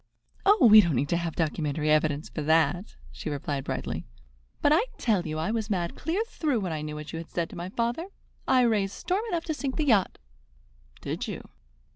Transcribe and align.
"Oh, 0.47 0.65
we 0.65 0.81
don't 0.81 0.95
need 0.95 1.09
to 1.09 1.17
have 1.17 1.35
documentary 1.35 1.91
evidence 1.91 2.27
for 2.27 2.41
that," 2.41 2.95
she 3.11 3.29
replied 3.29 3.63
brightly; 3.63 4.07
"but 4.59 4.71
I 4.73 4.81
tell 4.97 5.27
you 5.27 5.37
I 5.37 5.51
was 5.51 5.69
mad 5.69 5.95
clear 5.95 6.23
through 6.27 6.61
when 6.61 6.71
I 6.73 6.81
knew 6.81 6.95
what 6.95 7.13
you 7.13 7.17
had 7.19 7.29
said 7.29 7.51
to 7.51 7.55
my 7.55 7.69
father. 7.69 8.07
I 8.47 8.61
raised 8.61 8.93
storm 8.93 9.21
enough 9.29 9.45
to 9.45 9.53
sink 9.53 9.75
the 9.75 9.85
yacht." 9.85 10.17
"Did 11.01 11.27
you?" 11.27 11.49